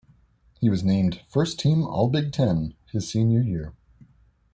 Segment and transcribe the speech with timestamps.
[0.59, 3.75] He was named "First Team All-Big Ten" his Senior year.